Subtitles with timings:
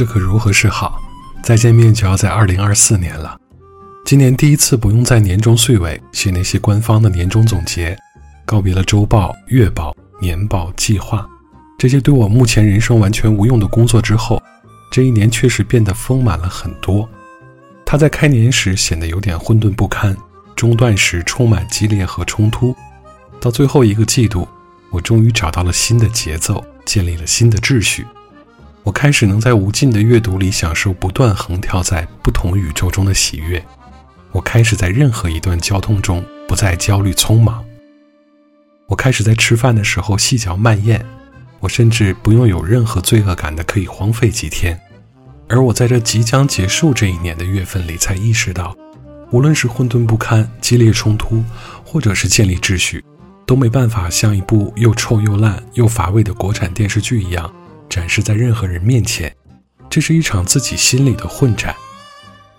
[0.00, 0.98] 这可如何是好？
[1.42, 3.36] 再见面就要在二零二四年了。
[4.02, 7.94] 今年第一次不用在年终岁尾写那些官方的年终总结，
[8.46, 11.28] 告别了周报、月报、年报、计划
[11.78, 14.42] 这些对我目前人生完全无用的工作之后，
[14.90, 17.06] 这一年确实变得丰满了很多。
[17.84, 20.16] 它在开年时显得有点混沌不堪，
[20.56, 22.74] 中断时充满激烈和冲突，
[23.38, 24.48] 到最后一个季度，
[24.92, 28.06] 我终于找到了新的节奏，建立了新的秩序。
[28.82, 33.62] 我开始能在无尽的阅读里享受不断横跳在不同宇宙中的喜悦。
[34.32, 37.64] 我开始在任何一段交通中不再焦虑匆忙。
[38.86, 41.04] 我开始在吃饭的时候细嚼慢咽。
[41.60, 44.80] 我甚至不用有任何罪恶感的可以荒废几天。
[45.46, 48.74] 而我在这即将结束这一年的月份里，才意识到，
[49.30, 51.44] 无论是混沌不堪、激烈冲突，
[51.84, 53.04] 或者是建立秩序，
[53.44, 57.52] 都没办法像一部又臭又烂又乏味的国产电视剧一样。
[57.90, 59.34] 展示在任何人面前，
[59.90, 61.74] 这是一场自己心里的混战。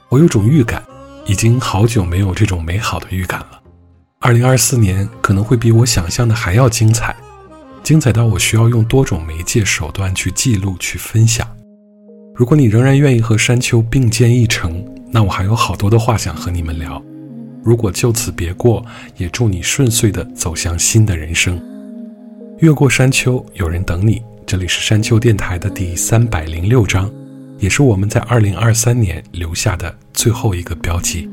[0.09, 0.83] 我有种预感，
[1.25, 3.61] 已经好久没有这种美好的预感了。
[4.19, 7.15] 二零二四年可能会比我想象的还要精彩，
[7.81, 11.47] 精彩到我需要用多种媒介手段去记录、去分享。
[12.35, 17.01] 如果你仍然愿意和山丘并肩一程，那我还有好多的话想和你们聊。
[17.63, 21.61] 如果就此别过，也祝你顺遂地走向新的人生。
[22.59, 24.21] 越过山丘，有人等你。
[24.51, 27.09] 这里是山丘电台的第三百零六章，
[27.59, 31.29] 也是我们在二零二三年留下的最后一个标记。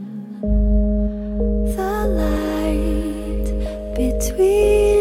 [1.75, 3.51] The light
[3.97, 4.98] between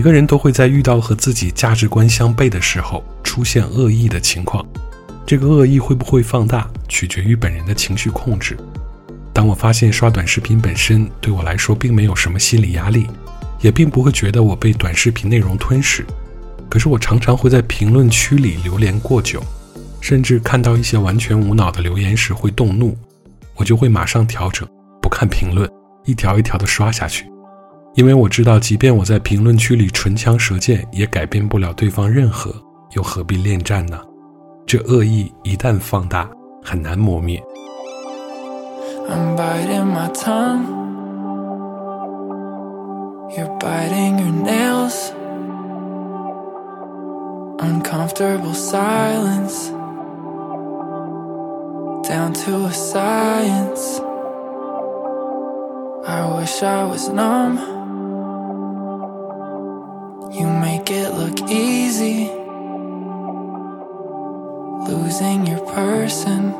[0.00, 4.66] 每个人都会在遇到和自己价值观相悖的时候出现恶意的情况，
[5.26, 8.56] 这个恶意会不会放大，取决于本人的情绪控制。
[9.34, 13.08] 当我发现刷短视频本身对我来说并没有什么心理压力，
[13.60, 16.02] 也并不会觉得我被短视频内容吞噬，
[16.70, 19.42] 可是我常常会在评论区里流连过久，
[20.00, 22.96] 甚至看到一些完全无脑的留言时会动怒，
[23.54, 24.66] 我就会马上调整，
[25.02, 25.70] 不看评论，
[26.06, 27.26] 一条一条的刷下去。
[27.94, 32.54] 因为我知道，即便我在评论区里唇枪舌剑，也改变不了对方任何，
[32.92, 33.98] 又何必恋战呢？
[34.66, 36.30] 这恶意一旦放大，
[36.62, 37.42] 很难磨灭。
[60.32, 62.30] You make it look easy,
[64.88, 66.54] losing your person,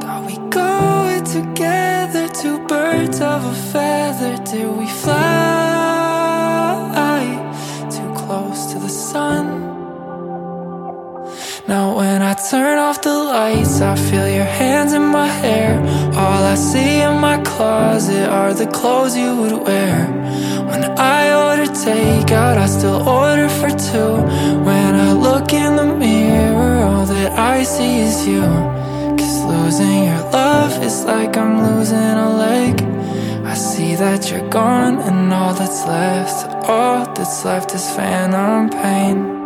[0.01, 4.37] thought we go it together, two birds of a feather.
[4.45, 4.89] Did we
[12.53, 15.81] turn off the lights, I feel your hands in my hair.
[16.23, 19.95] All I see in my closet are the clothes you would wear.
[20.69, 20.83] When
[21.15, 24.15] I order takeout, I still order for two.
[24.69, 28.45] When I look in the mirror, all that I see is you.
[29.19, 32.83] Cause losing your love is like I'm losing a leg.
[33.47, 39.42] I see that you're gone, and all that's left, all that's left is phantom pain.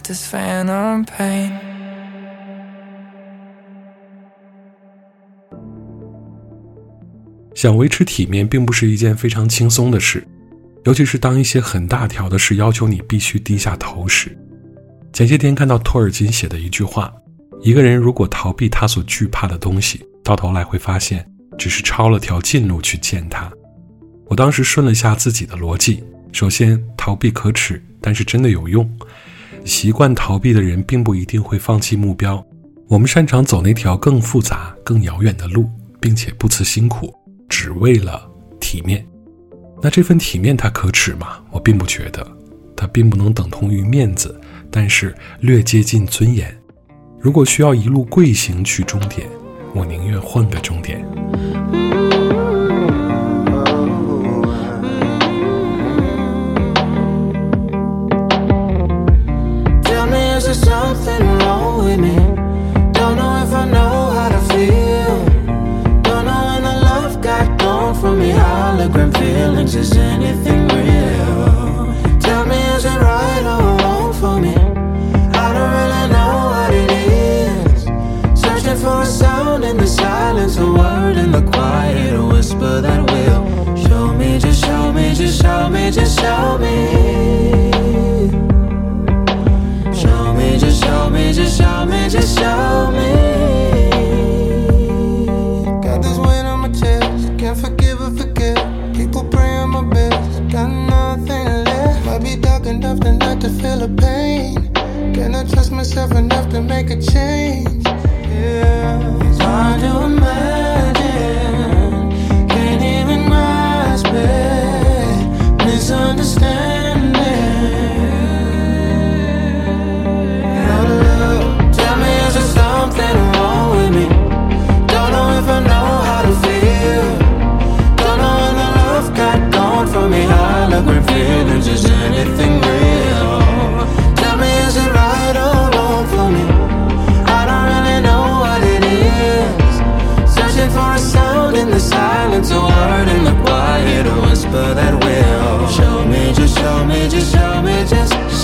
[0.00, 1.52] Left is phantom pain.
[7.54, 10.26] 想维持体面并不是一件非常轻松的事，
[10.84, 14.36] 尤其是当一些很大条的事要求你必须低下头时。
[15.12, 17.12] 前些天看到托尔金写的一句话
[17.60, 21.26] ：“一个人如果逃避他所惧怕的东西，到头来会发现
[21.58, 23.50] 只是抄了条近路去见他。”
[24.26, 26.02] 我当时顺了下自己的逻辑，
[26.32, 28.88] 首先逃避可耻，但是真的有用。
[29.64, 32.44] 习惯逃避的人并不一定会放弃目标。
[32.88, 37.14] 我们擅长走那条更复杂更遥远的路并且不辞辛苦
[37.48, 39.06] 只为了体面。
[39.82, 41.38] 那这份体面它可耻吗？
[41.50, 42.26] 我并不觉得。
[42.76, 44.40] 它并不能等同于面子
[44.70, 46.56] 但是略接近尊严。
[47.20, 49.28] 如果需要一路跪行去终点
[49.74, 51.04] 我宁愿换个终点。
[61.00, 62.14] something wrong with me.
[62.92, 65.16] Don't know if I know how to feel.
[66.02, 68.30] Don't know when the love got gone from me.
[68.32, 72.20] Hologram feelings, is anything real?
[72.20, 74.54] Tell me, is it right or wrong for me?
[75.44, 77.82] I don't really know what it is.
[78.40, 83.00] Searching for a sound in the silence, a word in the quiet, a whisper that
[83.10, 83.76] will.
[83.76, 87.79] Show me, just show me, just show me, just show me.
[92.10, 93.12] just show me.
[95.80, 98.58] Got this weight on my chest, can't forgive or forget.
[98.96, 102.04] People praying my best, got nothing left.
[102.06, 104.72] Might be dark enough to not to feel the pain.
[105.14, 107.86] Can I trust myself enough to make a change?
[107.86, 108.98] Yeah.
[109.38, 110.09] Why do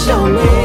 [0.06, 0.55] 少年。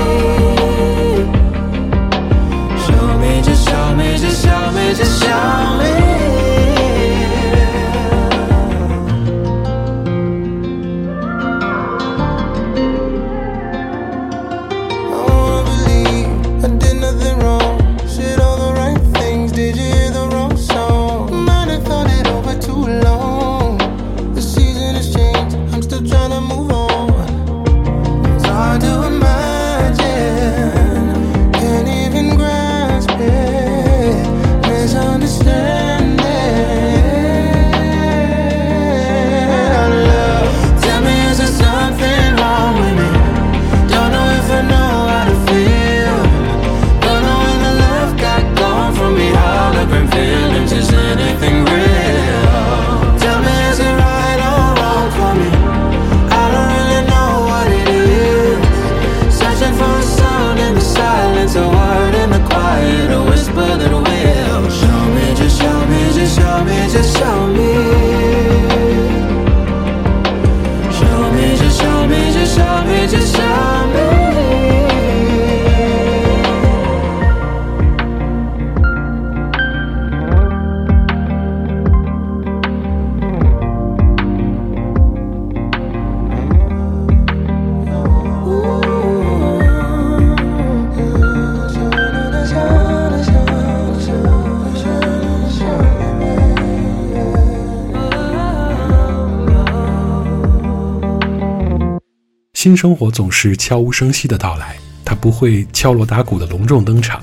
[102.81, 107.21] 生活总是悄无声息的到来它不会敲锣打鼓的隆重登场。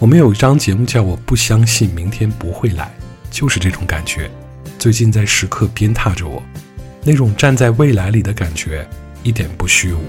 [0.00, 2.92] 我们有一张节目叫我不相信明天不会来
[3.30, 4.28] 就是这种感觉
[4.80, 6.42] 最近在时刻鞭挞着我
[7.04, 8.84] 那种站在未来里的感觉
[9.22, 10.00] 一点不虚无。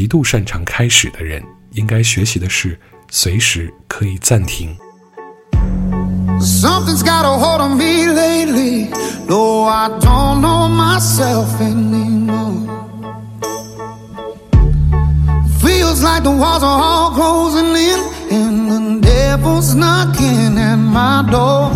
[0.00, 2.78] 极度擅长开始的人，应该学习的是
[3.10, 4.76] 随时可以暂停。
[6.38, 8.90] Something's got a hold on me lately.
[9.26, 12.66] No, I don't know myself anymore.
[15.60, 21.70] Feels like the walls are all closing in, and the devil's knocking at my door.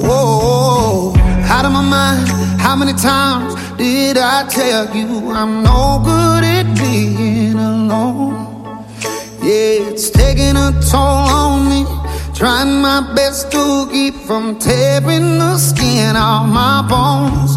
[0.00, 1.12] Whoa,
[1.48, 2.28] out of my mind.
[2.60, 7.21] How many times did I tell you I'm no good at being
[7.93, 8.85] Alone?
[9.41, 11.85] Yeah, it's taking a toll on me.
[12.33, 17.51] Trying my best to keep from tearing the skin off my bones.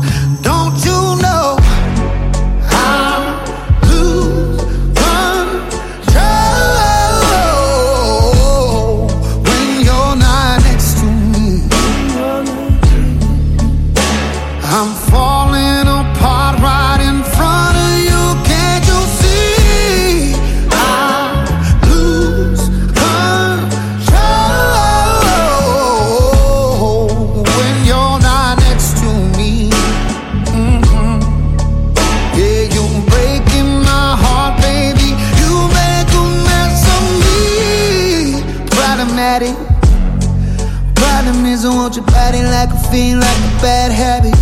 [42.97, 44.33] Like like a bad habit.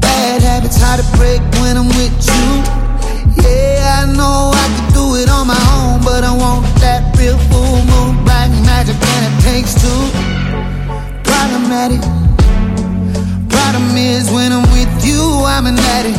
[0.00, 2.48] Bad habits hard to break when I'm with you.
[3.44, 7.36] Yeah, I know I can do it on my own, but I want that real
[7.52, 10.02] full moon, black magic, and it takes two.
[11.28, 12.00] Problematic.
[13.52, 16.16] Problem is, when I'm with you, I'm an addict,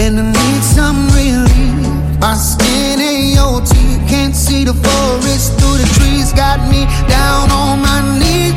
[0.00, 2.20] and I need some relief.
[2.20, 6.32] My skin ain't your teeth, can't see the forest through the trees.
[6.32, 8.54] Got me down on my knees,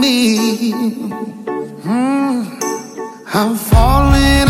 [0.00, 0.72] me.
[1.84, 2.40] Mm.
[3.34, 4.49] I'm falling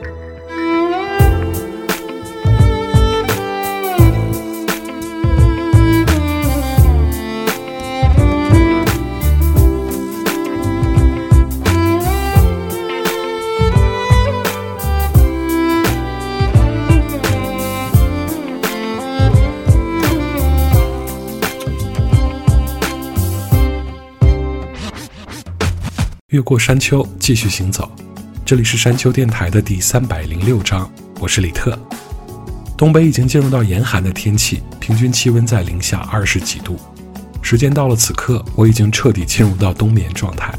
[26.41, 27.87] 越过山丘，继续行走。
[28.43, 31.77] 这里是山丘电台的第三百零六章，我是李特。
[32.75, 36.79] 东北已经进入到严寒的天气，平均气温在零下二十几度。
[37.43, 40.51] 时间到了此刻，我已经彻底进入到冬眠状态。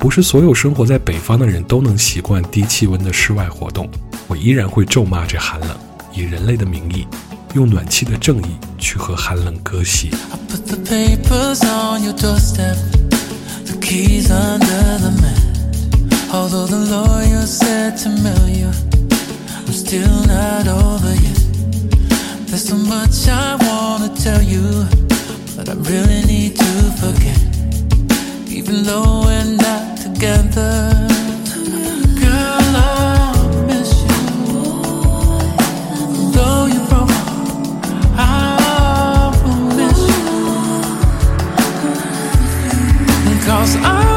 [0.00, 3.88] 不是所有生活在北方的人都能习惯低气温的室外活动，
[4.26, 5.78] 我依然会咒骂这寒冷，
[6.12, 7.06] 以人类的名义，
[7.54, 10.10] 用暖气的正义去和寒冷割席。
[10.50, 12.76] Put the papers on your doorstep,
[13.66, 16.34] the keys under the mat.
[16.34, 18.70] Although the lawyer said to mail you,
[19.56, 21.42] I'm still not over yet.
[22.48, 24.86] There's so much I wanna tell you,
[25.56, 26.72] but I really need to
[27.02, 27.40] forget.
[28.48, 31.13] Even though we're not together.
[43.64, 44.13] Cause I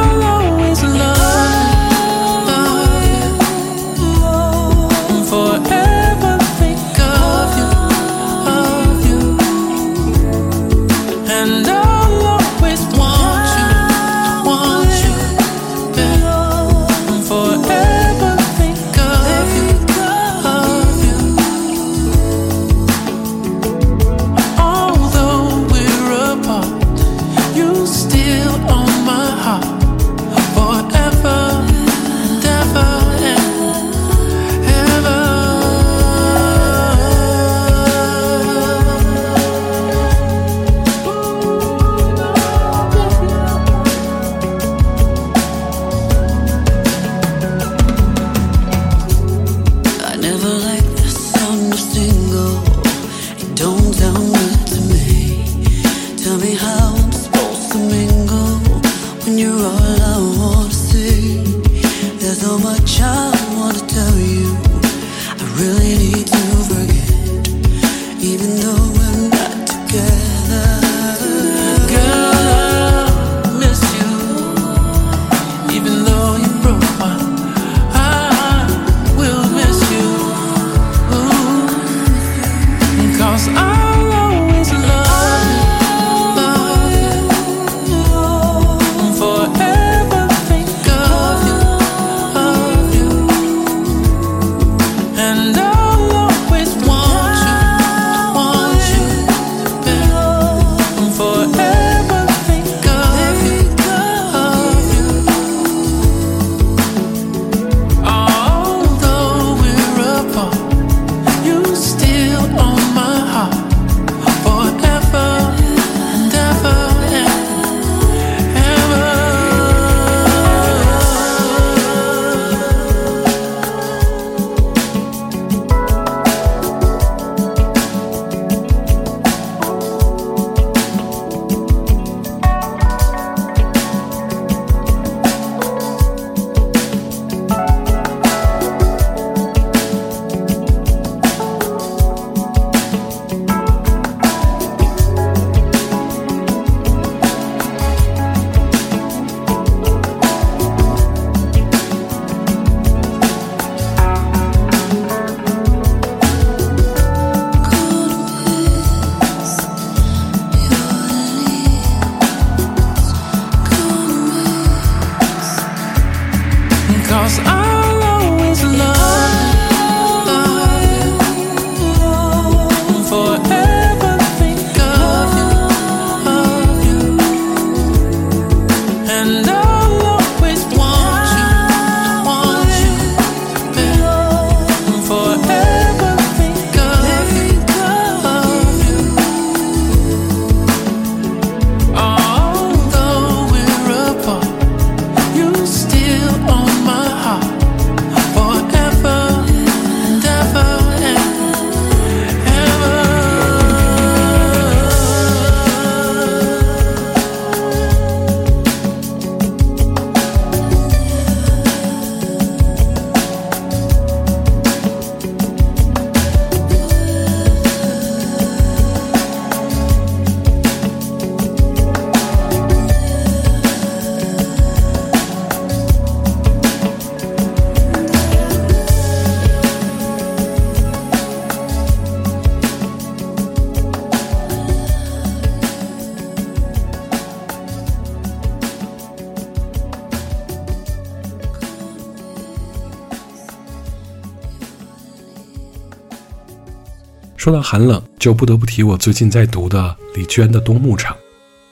[247.48, 251.16] 说到寒冷，就不得不提我最近在读的李娟的《冬牧场》。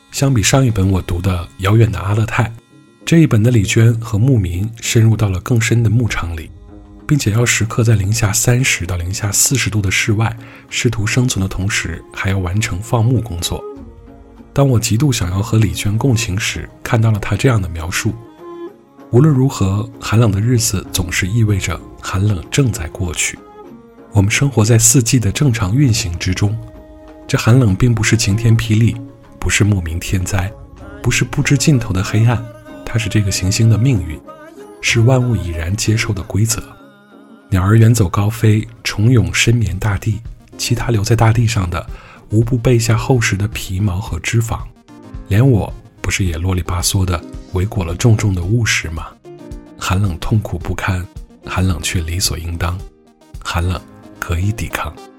[0.10, 2.46] 相比上一本我读的《遥远的阿勒泰》，
[3.06, 6.50] 这一本的李娟和牧民深入到了更深的牧场里，
[7.06, 10.34] 并且要时刻在零下三十到零下四十度的室外
[10.70, 13.62] 试图生存的同时，还要完成放牧工作。
[14.54, 18.16] 当我极度想要和李娟共情时，看到了她这样的描述：
[19.12, 23.38] 无论如何，寒冷的日子总是意味着寒冷正在过去。
[24.15, 26.58] 我们生活在四季的正常运行之中，
[27.28, 28.95] 这寒冷并不是晴天霹雳，
[29.38, 30.49] 不是莫名天灾，
[31.04, 32.41] 不是不知尽头的黑暗，
[32.86, 34.17] 它是这个行星的命运，
[34.80, 36.63] 是万物已然接受的规则。
[37.49, 40.21] 鸟儿远走高飞，虫蛹深眠大地，
[40.58, 41.86] 其他留在大地上的。
[42.30, 44.60] 无不备下厚实的皮毛和脂肪，
[45.28, 49.08] 连我不是也啰里吧嗦的围裹了重重的物实吗？
[49.78, 51.06] 寒冷痛苦不堪，
[51.45, 52.75] 寒冷却理所应当，
[53.43, 53.80] 寒冷
[54.28, 55.14] 可以抵抗。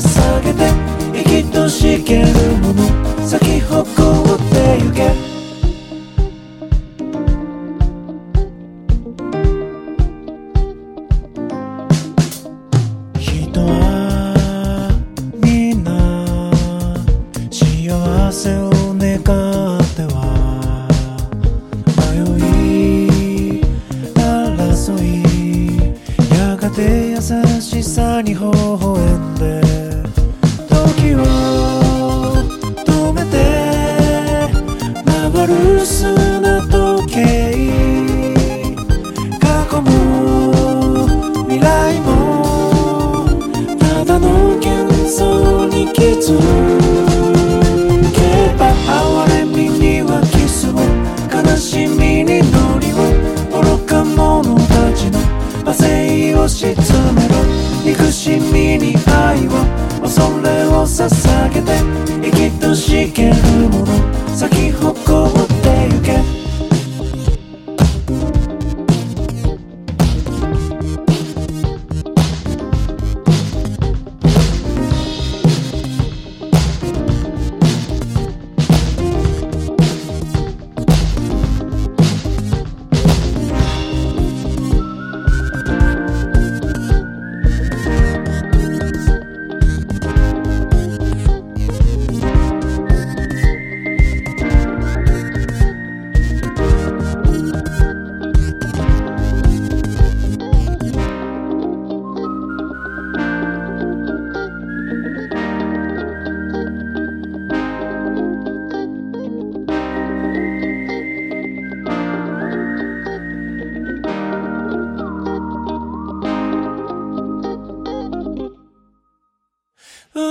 [0.00, 0.87] Saturday.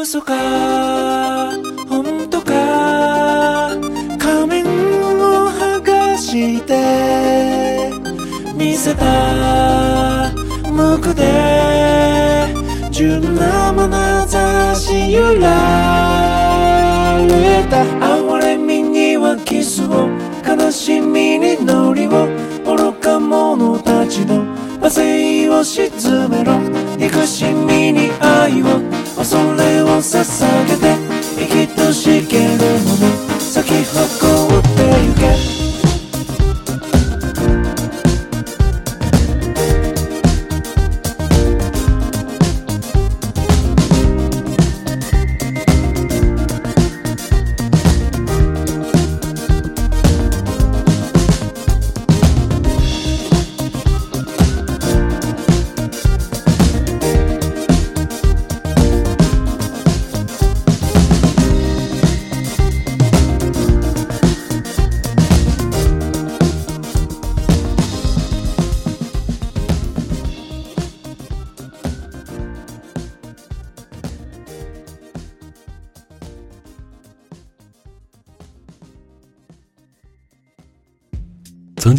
[0.07, 0.36] сука,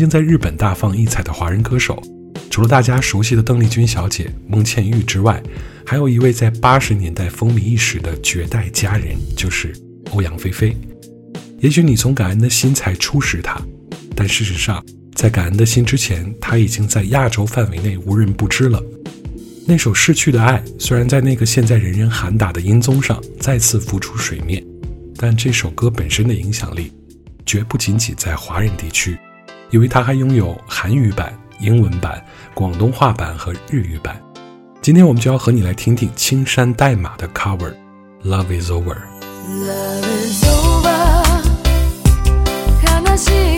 [0.08, 2.02] 在日本大放异彩的华人歌手，
[2.50, 5.42] 除了大家熟悉的邓丽君小姐、孟倩玉之外，
[5.84, 9.72] 还有一位在八十年代风靡一时的绝代佳人，就是
[10.10, 10.76] 欧阳菲菲。
[11.60, 13.60] 也许你从《感恩的心》才初识她，
[14.14, 14.84] 但事实上，
[15.14, 18.82] 在《感恩的心》之前，她已经在亚洲范围内无人不知了。
[19.66, 24.64] 那首《逝去的爱》虽然在那个现在人人喊打的音综上再次浮出水面，
[25.16, 26.92] 但这首歌本身的影响力
[27.44, 29.18] 绝不仅仅在华人地区，
[29.70, 34.20] 因为它还拥有韩语版、英文版、广东话版和日语版。
[34.80, 37.72] 今天我们就要和你来听听青山代码的 cover，
[38.24, 38.94] 《Love Is Over》。
[39.48, 40.58] Love is over
[43.02, 43.57] 悲し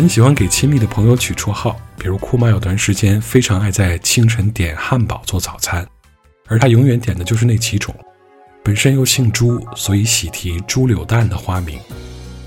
[0.00, 5.86] 很喜欢给亲密的朋友取绰号比如库玛有段时间非常爱在清晨点汉堡做早餐
[6.48, 7.94] 而他永远点的就是那几种
[8.64, 11.78] 本身又姓朱所以喜提朱柳蛋的花名。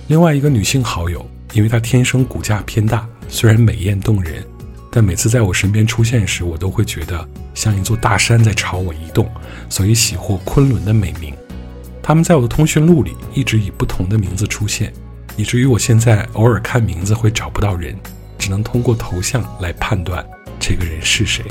[0.08, 1.24] 另外一个女性好友
[1.54, 4.44] 因为她天生骨架偏大虽然美艳动人
[4.90, 7.24] 但每次在我身边出现时我都会觉得
[7.54, 9.32] 像一座大山在朝我移动
[9.70, 11.32] 所以喜获昆仑的美名。
[12.02, 14.92] 他们在我的通讯录里一直以不同的名字出现。
[15.36, 17.96] 以至于我现在偶尔看名字会找不到人，
[18.38, 20.24] 只能通过头像来判断
[20.60, 21.44] 这个人是谁。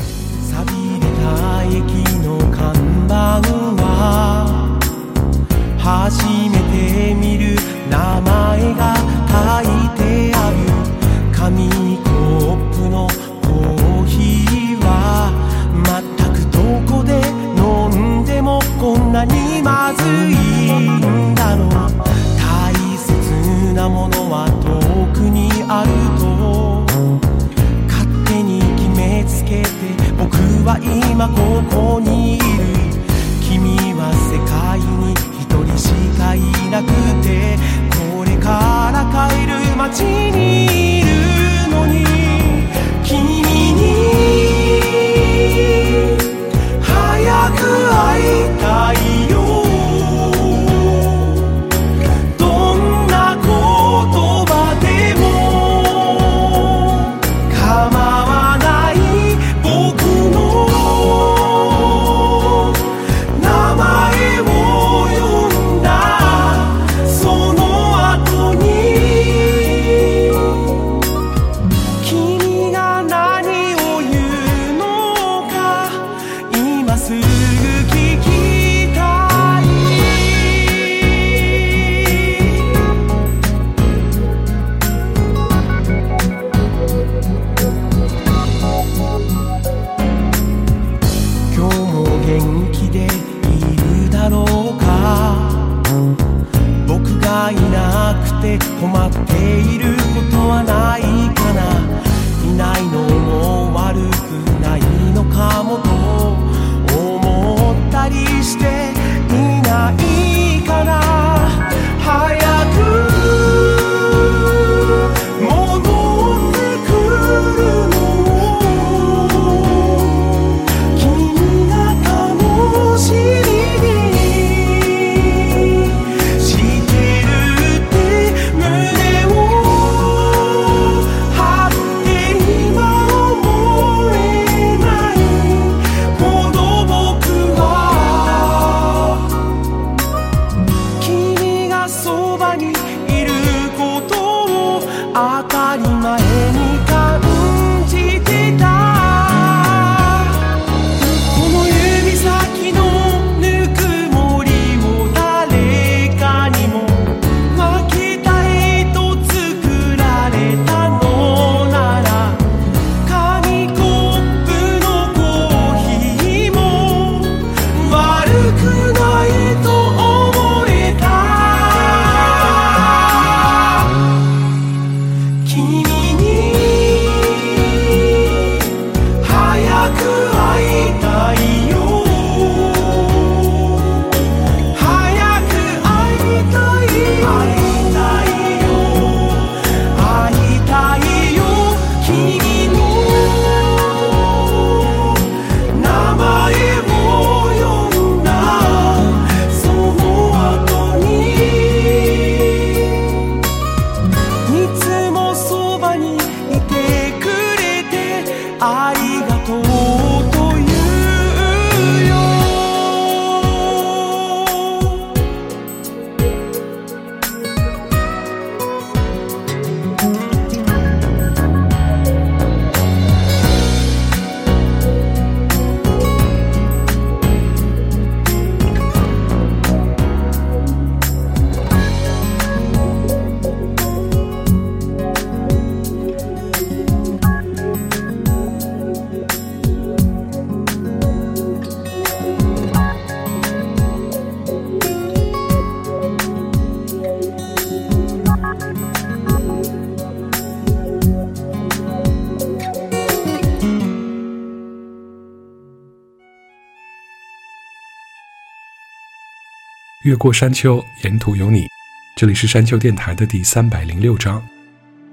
[260.02, 261.68] 越过山丘，沿途有你。
[262.16, 264.42] 这里是山丘电台的第三百零六章。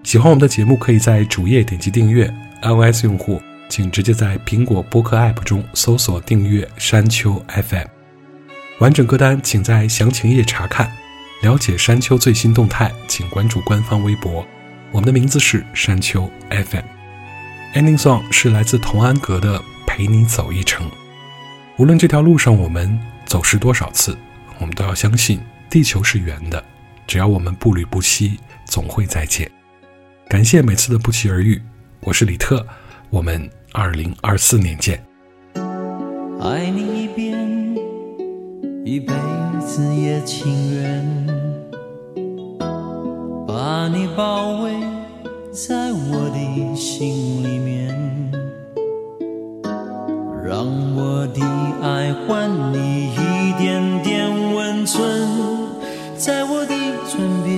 [0.01, 2.27] 喜欢我们的节目，可以在主页点击订阅。
[2.63, 7.85] iOS 用户请直接在苹果播客 App 中搜索订阅山丘 FM。
[8.79, 10.91] 完整歌单请在详情页查看。
[11.43, 14.43] 了解山丘最新动态，请关注官方微博。
[14.91, 16.85] 我们的名字是山丘 FM。
[17.75, 20.87] Ending song 是来自童安格的《陪你走一程》。
[21.77, 24.17] 无论这条路上我们走失多少次。
[24.59, 25.39] 我们都要相信
[25.69, 26.63] 地球是圆的，
[27.07, 29.49] 只要我们步履不息，总会再见。
[30.27, 31.59] 感谢每次的不期而遇，
[32.01, 32.65] 我是李特，
[33.09, 35.03] 我们二零二四年见。
[36.41, 37.77] 爱你一遍，
[38.85, 39.13] 一辈
[39.59, 41.27] 子也情愿
[43.47, 44.71] 把你包围
[45.51, 47.89] 在我的心里面，
[50.45, 51.41] 让我的
[51.81, 53.17] 爱还你一
[53.57, 54.08] 点点
[54.91, 54.99] 存，
[56.17, 56.73] 在我的
[57.07, 57.51] 唇边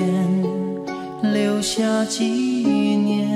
[1.33, 3.29] 留下纪念。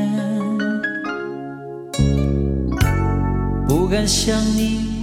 [3.65, 4.93] 不敢想你。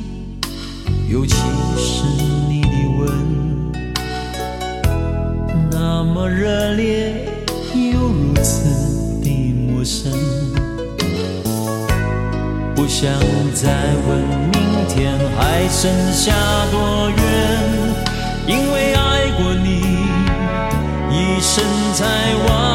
[1.08, 1.34] 尤其
[1.76, 2.04] 是
[2.48, 2.68] 你的
[2.98, 3.08] 吻，
[5.70, 7.26] 那么热烈
[7.74, 8.68] 又如此
[9.22, 10.12] 的陌生。
[12.74, 13.10] 不想
[13.54, 14.18] 再问
[14.52, 16.32] 明天还剩下
[16.70, 17.20] 多远，
[21.92, 22.71] 在望。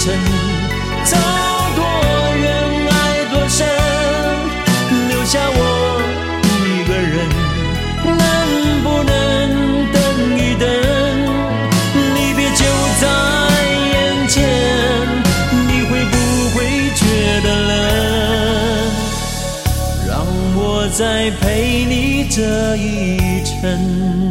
[0.00, 0.10] 程，
[1.04, 1.14] 走
[1.76, 1.78] 多
[2.38, 2.48] 远
[2.88, 2.92] 爱
[3.30, 3.58] 多深，
[5.10, 5.58] 留下我
[6.64, 7.28] 一个人，
[8.06, 8.12] 能
[8.82, 9.12] 不能
[9.92, 9.98] 等
[10.38, 10.64] 一等？
[12.14, 12.64] 离别就
[12.98, 13.04] 在
[13.92, 13.94] 眼
[14.26, 14.38] 前，
[15.68, 16.14] 你会不
[16.56, 16.56] 会
[16.96, 17.00] 觉
[17.44, 17.70] 得冷？
[20.08, 20.10] 让
[20.56, 24.29] 我再陪你这一程。